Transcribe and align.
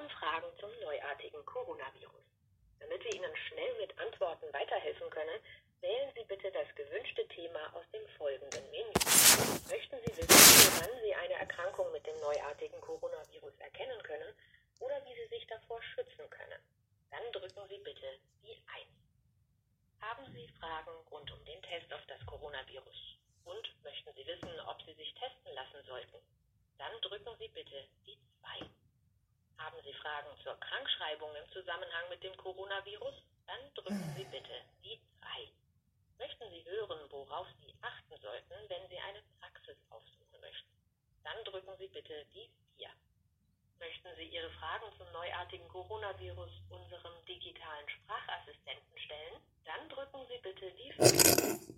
haben 0.00 0.08
Fragen 0.10 0.46
zum 0.58 0.70
neuartigen 0.80 1.44
Coronavirus. 1.44 2.24
Damit 2.78 3.04
wir 3.04 3.14
Ihnen 3.14 3.36
schnell 3.36 3.74
mit 3.76 3.92
Antworten 3.98 4.50
weiterhelfen 4.50 5.10
können, 5.10 5.38
wählen 5.82 6.10
Sie 6.16 6.24
bitte 6.24 6.50
das 6.52 6.74
gewünschte 6.74 7.28
Thema 7.28 7.60
aus 7.74 7.84
dem 7.92 8.08
folgenden 8.16 8.64
Menü. 8.70 8.92
Möchten 9.68 10.00
Sie 10.00 10.16
wissen, 10.16 10.72
woran 10.72 11.00
Sie 11.02 11.14
eine 11.14 11.34
Erkrankung 11.34 11.92
mit 11.92 12.06
dem 12.06 12.16
neuartigen 12.20 12.80
Coronavirus 12.80 13.52
erkennen 13.58 14.02
können 14.02 14.32
oder 14.78 15.04
wie 15.04 15.14
Sie 15.20 15.28
sich 15.28 15.46
davor 15.48 15.82
schützen 15.82 16.30
können? 16.30 16.62
Dann 17.10 17.32
drücken 17.32 17.68
Sie 17.68 17.78
bitte 17.84 18.08
die 18.42 18.56
1. 18.72 18.88
Haben 20.00 20.24
Sie 20.32 20.48
Fragen 20.58 20.96
rund 21.10 21.30
um 21.30 21.44
den 21.44 21.60
Test 21.60 21.92
auf 21.92 22.06
das 22.08 22.24
Coronavirus? 22.24 23.18
Und 23.44 23.68
möchten 23.84 24.14
Sie 24.14 24.26
wissen, 24.26 24.60
ob 24.60 24.80
Sie 24.80 24.94
sich 24.94 25.12
testen 25.12 25.52
lassen 25.52 25.84
sollten? 25.86 26.16
Dann 26.78 26.98
drücken 27.02 27.36
Sie 27.38 27.48
bitte 27.48 27.84
die 28.06 28.16
2. 28.40 28.79
Haben 29.60 29.76
Sie 29.84 29.92
Fragen 29.92 30.30
zur 30.42 30.58
Krankschreibung 30.58 31.28
im 31.36 31.52
Zusammenhang 31.52 32.08
mit 32.08 32.22
dem 32.24 32.34
Coronavirus? 32.38 33.12
Dann 33.46 33.60
drücken 33.74 34.14
Sie 34.16 34.24
bitte 34.24 34.56
die 34.82 34.98
3. 35.20 35.52
Möchten 36.18 36.48
Sie 36.48 36.64
hören, 36.64 36.98
worauf 37.10 37.46
Sie 37.60 37.74
achten 37.82 38.16
sollten, 38.22 38.54
wenn 38.68 38.88
Sie 38.88 38.96
eine 38.96 39.22
Praxis 39.38 39.76
aufsuchen 39.90 40.40
möchten? 40.40 40.70
Dann 41.24 41.44
drücken 41.44 41.76
Sie 41.76 41.88
bitte 41.88 42.24
die 42.32 42.48
4. 42.78 42.88
Möchten 43.80 44.08
Sie 44.16 44.28
Ihre 44.32 44.50
Fragen 44.52 44.86
zum 44.96 45.12
neuartigen 45.12 45.68
Coronavirus 45.68 46.50
unserem 46.70 47.24
digitalen 47.28 47.88
Sprachassistenten 47.90 48.98
stellen? 48.98 49.36
Dann 49.66 49.86
drücken 49.90 50.26
Sie 50.28 50.38
bitte 50.38 50.72
die 50.72 50.92
5. 50.92 51.76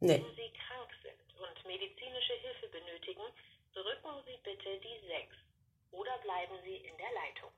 Nee. 0.00 0.24
Wenn 0.24 0.36
Sie 0.36 0.52
krank 0.64 0.90
sind 1.02 1.38
und 1.38 1.66
medizinische 1.66 2.32
Hilfe 2.32 2.68
benötigen, 2.68 3.28
drücken 3.74 4.24
Sie 4.24 4.38
bitte 4.42 4.80
die 4.80 5.06
6 5.06 5.49
oder 5.92 6.16
bleiben 6.18 6.58
Sie 6.64 6.76
in 6.76 6.96
der 6.96 7.12
Leitung. 7.12 7.50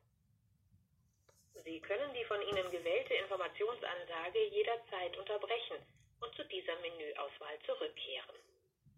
Sie 1.65 1.81
können 1.81 2.13
die 2.15 2.25
von 2.25 2.41
Ihnen 2.43 2.71
gewählte 2.71 3.15
Informationsansage 3.15 4.45
jederzeit 4.49 5.17
unterbrechen 5.17 5.77
und 6.21 6.35
zu 6.35 6.45
dieser 6.45 6.77
Menüauswahl 6.81 7.59
zurückkehren. 7.67 8.37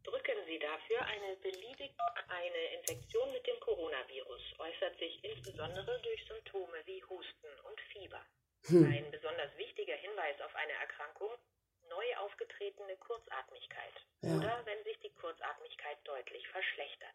Drücken 0.04 0.36
Sie 0.46 0.58
dafür 0.58 1.00
eine 1.06 1.36
beliebige 1.36 1.94
eine 2.28 2.74
Infektion 2.74 3.32
mit 3.32 3.46
dem 3.46 3.58
Coronavirus 3.60 4.42
äußert 4.58 4.98
sich 4.98 5.22
insbesondere 5.24 6.00
durch 6.02 6.24
Symptome 6.26 6.82
wie 6.84 7.02
Husten 7.04 7.60
und 7.64 7.80
Fieber. 7.92 8.24
Ein 8.68 9.10
besonders 9.10 9.56
wichtiger 9.56 9.96
Hinweis 9.96 10.40
auf 10.40 10.54
eine 10.54 10.72
Erkrankung, 10.72 11.30
neu 11.88 12.16
aufgetretene 12.16 12.96
Kurzatmigkeit 12.96 13.94
Ja. 14.22 14.36
oder 14.36 14.62
wenn 14.64 14.82
sich 14.84 14.98
die 15.00 15.12
Kurzatmigkeit 15.14 15.98
deutlich 16.04 16.48
verschlechtert. 16.48 17.14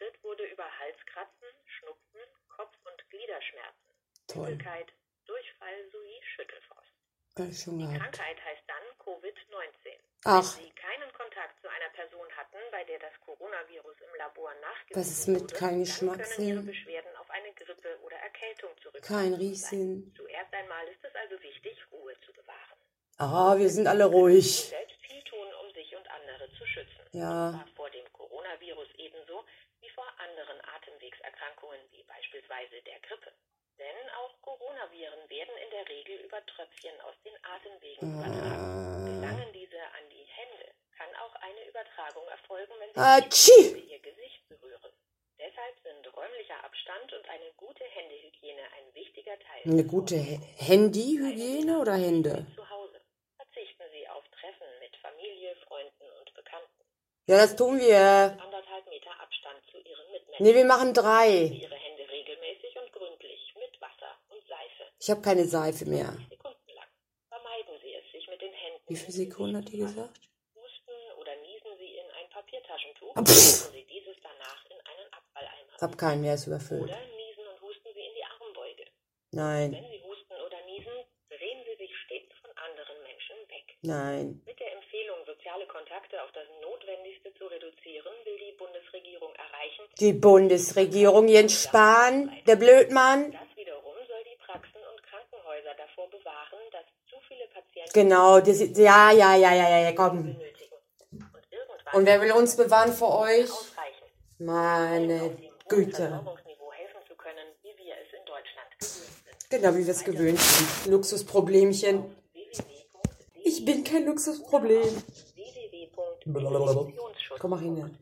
Berichtet 0.00 0.24
wurde 0.24 0.44
über 0.44 0.64
Halskratzen, 0.78 1.48
Schnupfen, 1.66 2.20
Kopf- 2.48 2.78
und 2.84 3.10
Gliederschmerzen, 3.10 3.92
Toll. 4.28 4.48
Übelkeit, 4.48 4.88
Durchfall 5.26 5.90
sowie 5.92 6.20
Schüttelfrost. 6.34 6.88
Die. 7.36 7.98
Krankheit 7.98 8.36
heißt 8.44 8.64
dann 8.66 8.84
Covid-19. 8.98 10.00
Ach. 10.24 10.56
Wenn 10.56 10.64
Sie 10.64 10.70
keinen 10.72 11.12
Kontakt 11.12 11.60
zu 11.60 11.68
einer 11.68 11.88
Person 11.94 12.26
hatten, 12.36 12.56
bei 12.72 12.84
der 12.84 12.98
das 12.98 13.12
Coronavirus 13.20 13.96
im 14.00 14.14
Labor 14.18 14.52
nachgewiesen 14.60 15.00
Was 15.00 15.08
ist 15.10 15.28
mit 15.28 15.42
wurde, 15.42 15.54
kein 15.54 15.84
können 15.84 16.48
Ihre 16.48 16.62
Beschwerden 16.62 17.16
auf 17.16 17.30
eine 17.30 17.52
Grippe 17.52 17.98
oder 18.02 18.16
Erkältung 18.16 18.70
zurückzuführen 18.82 19.20
Kein 19.20 19.30
sein. 19.32 19.40
Riechsinn. 19.40 20.14
Zuerst 20.16 20.52
einmal 20.52 20.86
ist 20.88 21.04
es 21.04 21.14
also 21.14 21.42
wichtig, 21.42 21.76
Ruhe 21.92 22.14
zu 22.24 22.32
bewahren. 22.32 22.78
Ah, 23.18 23.56
wir 23.56 23.68
sind 23.68 23.86
alle 23.86 24.06
ruhig. 24.06 24.68
selbst 24.68 24.96
viel 25.02 25.22
tun, 25.24 25.48
um 25.62 25.72
sich 25.72 25.94
und 25.94 26.08
andere 26.10 26.50
zu 26.52 26.66
schützen. 26.66 27.04
Ja. 27.12 27.50
Und 27.50 27.56
zwar 27.56 27.66
vor 27.76 27.90
dem 27.90 28.12
Coronavirus 28.12 28.88
ebenso 28.96 29.44
anderen 30.40 30.60
Atemwegserkrankungen 30.64 31.80
wie 31.92 32.02
beispielsweise 32.04 32.80
der 32.88 32.98
Grippe. 33.00 33.32
Denn 33.76 34.00
auch 34.16 34.32
Coronaviren 34.40 35.28
werden 35.28 35.56
in 35.64 35.70
der 35.70 35.88
Regel 35.88 36.16
über 36.24 36.44
Tröpfchen 36.46 36.96
aus 37.00 37.16
den 37.24 37.36
Atemwegen 37.44 38.20
übertragen. 38.20 39.20
Gelangen 39.20 39.52
diese 39.52 39.80
an 39.80 40.06
die 40.08 40.24
Hände, 40.24 40.72
kann 40.96 41.08
auch 41.20 41.34
eine 41.40 41.64
Übertragung 41.68 42.26
erfolgen, 42.28 42.72
wenn 42.80 42.92
sie 42.92 43.76
nicht 43.76 43.90
ihr 43.90 44.00
Gesicht 44.00 44.48
berühren. 44.48 44.92
Deshalb 45.38 45.76
sind 45.80 46.04
räumlicher 46.16 46.62
Abstand 46.64 47.12
und 47.12 47.28
eine 47.28 47.50
gute 47.56 47.84
Händehygiene 47.84 48.60
ein 48.76 48.94
wichtiger 48.94 49.38
Teil. 49.40 49.62
Eine 49.64 49.84
gute 49.84 50.16
Handyhygiene 50.16 51.80
oder 51.80 51.94
Hände? 51.94 52.46
Zu 52.54 52.68
Hause. 52.68 53.00
Verzichten 53.36 53.84
Sie 53.92 54.08
auf 54.08 54.24
Treffen 54.28 54.68
mit 54.80 54.94
Familie, 54.96 55.56
Freunden 55.64 56.04
und 56.20 56.34
Bekannten. 56.34 56.84
Ja, 57.26 57.36
das 57.38 57.56
tun 57.56 57.80
wir. 57.80 58.36
Nee, 60.40 60.54
wir 60.54 60.64
machen 60.64 60.94
drei. 60.94 61.68
Ich 64.98 65.10
habe 65.10 65.20
keine 65.20 65.44
Seife 65.44 65.84
mehr. 65.84 66.16
Wie 68.88 68.96
viele 68.96 69.12
Sekunden 69.12 69.56
hat 69.56 69.68
die 69.68 69.78
gesagt? 69.78 70.20
Husten 70.54 70.98
oder 71.20 71.36
niesen 71.36 71.76
Sie 71.78 71.92
in 71.94 72.06
ein 72.18 72.30
Papiertaschentuch. 72.30 73.14
Ah, 73.14 73.18
und 73.20 73.28
pff. 73.28 73.70
Ich 75.76 75.82
hab 75.82 75.96
keinen 75.96 76.22
mehr, 76.22 76.34
ist 76.34 76.46
überfüllt. 76.46 76.82
Oder 76.82 77.00
niesen 77.00 77.46
und 77.48 77.60
Notwendigste 87.30 87.38
zu 87.38 87.46
reduzieren, 87.46 88.12
will 88.24 88.36
die 88.38 88.56
Bundesregierung 88.56 89.30
erreichen, 89.34 89.84
Die 89.98 90.12
Bundesregierung, 90.12 91.28
Jens 91.28 91.62
Spahn, 91.62 92.30
der 92.46 92.56
Blödmann. 92.56 93.32
das 93.32 93.40
wiederum 93.56 93.94
soll 94.08 94.22
die 94.24 94.36
Praxen 94.44 94.80
und 94.92 95.02
Krankenhäuser 95.02 95.74
davor 95.76 96.08
bewahren, 96.10 96.60
dass 96.72 96.84
zu 97.08 97.16
viele 97.28 97.46
Patienten 97.48 97.92
Genau, 97.92 98.40
das, 98.40 98.60
ja, 98.78 99.10
ja, 99.12 99.36
ja, 99.36 99.52
ja, 99.52 99.78
ja, 99.80 99.92
komm. 99.92 100.36
Und 101.12 101.94
Und 101.94 102.06
wer 102.06 102.20
will 102.20 102.32
uns 102.32 102.56
bewahren 102.56 102.92
vor 102.92 103.20
euch? 103.20 103.50
Meine 104.38 105.36
Güte. 105.68 106.20
Genau, 109.50 109.74
wie 109.74 109.84
wir 109.84 109.92
es 109.92 110.04
gewöhnt 110.04 110.38
sind. 110.38 110.92
Luxusproblemchen. 110.92 112.04
Ich 113.42 113.64
bin 113.64 113.82
kein 113.82 114.06
Luxusproblem. 114.06 115.02
Komm 117.38 117.50
mal 117.50 117.60
hin. 117.60 117.98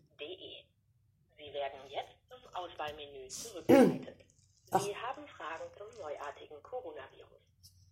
Sie 1.37 1.55
werden 1.55 1.81
jetzt 1.89 2.16
zum 2.28 2.55
Auswahlmenü 2.55 3.28
zurückgeleitet. 3.28 4.16
Sie 4.84 4.97
haben 4.97 5.27
Fragen 5.28 5.65
zum 5.78 5.87
neuartigen 6.00 6.62
Coronavirus. 6.62 7.39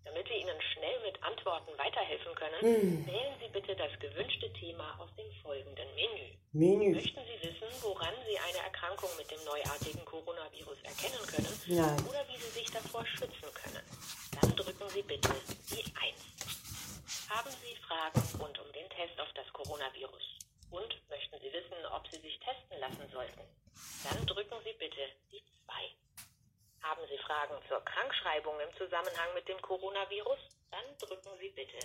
Damit 0.04 0.28
wir 0.28 0.36
Ihnen 0.36 0.60
schnell 0.72 1.00
mit 1.02 1.22
Antworten 1.22 1.72
weiterhelfen 1.78 2.34
können, 2.34 3.06
wählen 3.06 3.34
Sie 3.40 3.48
bitte 3.48 3.74
das 3.74 3.90
gewünschte 3.98 4.52
Thema 4.52 4.98
aus 5.00 5.10
dem 5.16 5.30
folgenden 5.42 5.88
Menü. 5.94 6.36
Menü. 6.52 6.94
Möchten 6.94 7.20
Sie 7.26 7.48
wissen, 7.48 7.66
woran 7.82 8.14
Sie 8.28 8.38
eine 8.38 8.58
Erkrankung 8.64 9.10
mit 9.18 9.30
dem 9.30 9.42
neuartigen 9.44 10.04
Coronavirus 10.04 10.78
erkennen 10.84 11.26
können 11.26 11.52
Nein. 11.66 12.06
oder 12.08 12.22
wie 12.28 12.36
Sie 12.38 12.50
sich 12.60 12.70
davor 12.70 13.04
schützen 13.06 13.50
können? 13.52 13.82
Dann 14.40 14.54
drücken 14.54 14.88
Sie 14.90 15.02
bitte 15.02 15.30
die 15.70 15.84
1. 15.84 17.28
Haben 17.28 17.50
Sie 17.50 17.74
Fragen 17.86 18.22
rund 18.40 18.58
um 18.60 18.72
den 18.72 18.88
Test 18.90 19.18
auf 19.20 19.28
das 19.34 19.52
Coronavirus? 19.52 20.25
Und 20.70 21.08
möchten 21.08 21.38
Sie 21.40 21.52
wissen, 21.52 21.86
ob 21.92 22.06
Sie 22.08 22.18
sich 22.20 22.38
testen 22.40 22.78
lassen 22.80 23.08
sollten? 23.12 23.40
Dann 24.04 24.26
drücken 24.26 24.56
Sie 24.64 24.72
bitte 24.74 25.00
die 25.30 25.42
2. 25.64 25.72
Haben 26.82 27.02
Sie 27.08 27.18
Fragen 27.18 27.54
zur 27.68 27.80
Krankschreibung 27.84 28.58
im 28.60 28.76
Zusammenhang 28.76 29.34
mit 29.34 29.48
dem 29.48 29.60
Coronavirus? 29.62 30.38
Dann 30.70 30.84
drücken 30.98 31.38
Sie 31.40 31.50
bitte. 31.50 31.78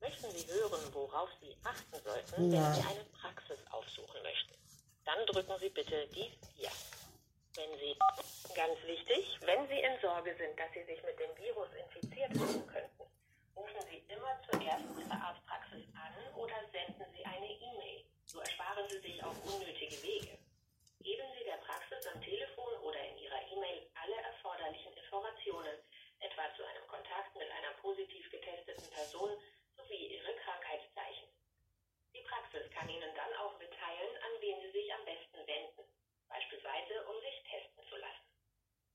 Möchten 0.00 0.30
Sie 0.30 0.46
hören, 0.52 0.92
worauf 0.92 1.30
Sie 1.40 1.56
achten 1.64 2.02
sollten, 2.04 2.52
wenn 2.52 2.74
Sie 2.74 2.86
eine 2.86 3.04
Praxis 3.20 3.58
aufsuchen 3.70 4.22
möchten? 4.22 4.54
Dann 5.04 5.24
drücken 5.26 5.58
Sie 5.58 5.70
bitte 5.70 6.06
die 6.08 6.30
4. 6.56 6.70
Wenn 7.56 7.78
Sie, 7.78 7.96
ganz 8.54 8.76
wichtig, 8.84 9.38
wenn 9.42 9.66
Sie 9.68 9.78
in 9.78 10.00
Sorge 10.00 10.34
sind, 10.36 10.58
dass 10.58 10.72
Sie 10.74 10.84
sich 10.84 11.02
mit 11.04 11.18
dem 11.20 11.36
Virus 11.38 11.68
infiziert 11.72 12.30
haben 12.34 12.66
könnten, 12.66 13.02
rufen 13.56 13.82
Sie 13.88 14.02
immer 14.12 14.34
zuerst 14.50 14.84
Ihre 14.98 15.14
Arztpraxis 15.14 15.86
an 15.94 16.12
oder 16.34 16.56
senden 16.72 17.06
Sie 17.14 17.24
eine 17.24 17.46
E-Mail. 17.46 18.04
So 18.26 18.40
ersparen 18.40 18.88
Sie 18.90 18.98
sich 18.98 19.22
auch 19.22 19.36
unnötige 19.46 20.02
Wege. 20.02 20.36
Geben 21.00 21.28
Sie 21.38 21.44
der 21.44 21.62
Praxis 21.62 22.06
am 22.12 22.20
Telefon 22.20 22.74
oder 22.82 23.00
in 23.08 23.18
Ihrer 23.18 23.40
E-Mail 23.52 23.86
alle 24.02 24.16
erforderlichen 24.20 24.92
Informationen, 24.92 25.78
etwa 26.18 26.42
zu 26.56 26.64
einem 26.64 26.86
Kontakt 26.88 27.36
mit 27.36 27.48
einer 27.50 27.72
positiv 27.80 28.30
getesteten 28.30 28.90
Person 29.04 29.36
sowie 29.76 30.16
Ihre 30.16 30.34
Krankheitszeichen. 30.36 31.28
Die 32.14 32.22
Praxis 32.22 32.64
kann 32.72 32.88
Ihnen 32.88 33.14
dann 33.14 33.34
auch 33.36 33.58
mitteilen, 33.58 34.16
an 34.16 34.32
wen 34.40 34.60
Sie 34.62 34.70
sich 34.72 34.94
am 34.94 35.04
besten 35.04 35.46
wenden, 35.46 35.84
beispielsweise 36.28 37.04
um 37.04 37.20
sich 37.20 37.36
testen 37.44 37.84
zu 37.84 37.96
lassen. 37.96 38.24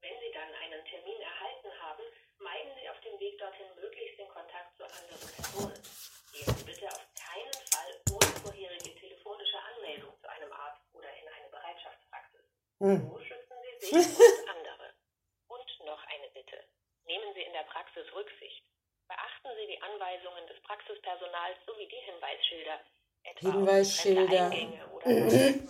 Wenn 0.02 0.20
Sie 0.20 0.32
dann 0.34 0.50
einen 0.66 0.84
Termin 0.86 1.22
erhalten 1.22 1.70
haben, 1.82 2.02
meiden 2.40 2.74
Sie 2.82 2.90
auf 2.90 3.00
dem 3.02 3.20
Weg 3.20 3.38
dorthin 3.38 3.70
möglichst 3.76 4.18
den 4.18 4.30
Kontakt 4.30 4.76
zu 4.78 4.84
anderen 4.84 5.30
Personen. 5.30 5.78
Gehen 6.34 6.54
Sie 6.58 6.66
bitte 6.66 6.88
auf 6.90 7.06
keinen 7.14 7.60
Fall 7.70 7.94
ohne 8.10 8.34
vorherige 8.42 8.96
telefonische 8.98 9.62
Anmeldung 9.62 10.18
zu 10.22 10.28
einem 10.28 10.52
Arzt 10.54 10.82
oder 10.94 11.14
in 11.22 11.28
eine 11.28 11.50
Bereitschaftspraxis. 11.50 12.46
Hm. 12.82 13.12
So 13.14 13.20
schützen 13.22 13.58
Sie 13.62 13.94
sich 13.94 14.18
und 14.18 14.50
andere. 14.58 14.90
Und 15.50 15.70
noch 15.86 16.02
eine 16.08 16.30
Bitte. 16.34 16.66
Nehmen 17.06 17.32
Sie 17.36 17.44
in 17.44 17.54
der 17.54 17.70
Praxis 17.70 18.12
Rücksicht. 18.16 18.66
Beachten 19.10 19.50
Sie 19.58 19.68
die 19.68 19.82
Anweisungen 19.82 20.46
des 20.48 20.62
Praxispersonals 20.62 21.58
sowie 21.66 21.88
die 21.88 21.98
Hinweisschilder. 22.06 22.80
Etwa 23.24 23.52
Hinweisschilder. 23.52 24.52